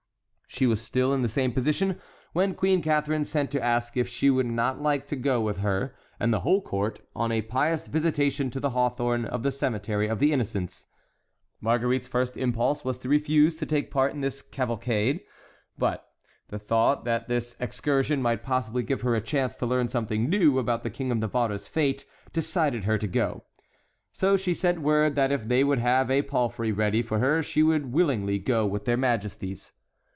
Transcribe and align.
She 0.53 0.67
was 0.67 0.81
still 0.81 1.13
in 1.13 1.21
the 1.21 1.29
same 1.29 1.53
position 1.53 1.97
when 2.33 2.55
Queen 2.55 2.81
Catharine 2.81 3.23
sent 3.23 3.51
to 3.51 3.63
ask 3.63 3.95
if 3.95 4.09
she 4.09 4.29
would 4.29 4.45
not 4.45 4.81
like 4.81 5.07
to 5.07 5.15
go 5.15 5.39
with 5.39 5.59
her 5.59 5.95
and 6.19 6.33
the 6.33 6.41
whole 6.41 6.61
court 6.61 6.99
on 7.15 7.31
a 7.31 7.41
pious 7.41 7.87
visitation 7.87 8.49
to 8.51 8.59
the 8.59 8.71
hawthorn 8.71 9.23
of 9.23 9.43
the 9.43 9.49
Cemetery 9.51 10.09
of 10.09 10.19
the 10.19 10.33
Innocents. 10.33 10.87
Marguerite's 11.61 12.09
first 12.09 12.35
impulse 12.35 12.83
was 12.83 12.97
to 12.97 13.07
refuse 13.07 13.55
to 13.55 13.65
take 13.65 13.89
part 13.89 14.11
in 14.13 14.19
this 14.19 14.41
cavalcade. 14.41 15.21
But 15.77 16.05
the 16.49 16.59
thought 16.59 17.05
that 17.05 17.29
this 17.29 17.55
excursion 17.61 18.21
might 18.21 18.43
possibly 18.43 18.83
give 18.83 19.03
her 19.03 19.15
a 19.15 19.21
chance 19.21 19.55
to 19.55 19.65
learn 19.65 19.87
something 19.87 20.29
new 20.29 20.59
about 20.59 20.83
the 20.83 20.89
King 20.89 21.11
of 21.13 21.19
Navarre's 21.19 21.69
fate 21.69 22.03
decided 22.33 22.83
her 22.83 22.97
to 22.97 23.07
go. 23.07 23.45
So 24.11 24.35
she 24.35 24.53
sent 24.53 24.81
word 24.81 25.15
that 25.15 25.31
if 25.31 25.47
they 25.47 25.63
would 25.63 25.79
have 25.79 26.11
a 26.11 26.23
palfrey 26.23 26.73
ready 26.73 27.01
for 27.01 27.19
her 27.19 27.41
she 27.41 27.63
would 27.63 27.93
willingly 27.93 28.37
go 28.37 28.65
with 28.65 28.83
their 28.83 28.97
majesties. 28.97 29.71